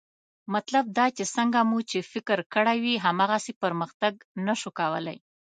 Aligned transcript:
مطلب 0.53 0.83
دا 0.97 1.05
چې 1.17 1.23
څنګه 1.35 1.59
مو 1.69 1.79
چې 1.89 1.99
فکر 2.11 2.39
کړی 2.53 2.77
وي، 2.83 2.95
هماغسې 3.05 3.53
پرمختګ 3.63 4.13
نه 4.45 4.53
شو 4.59 4.69
کولی 4.79 5.17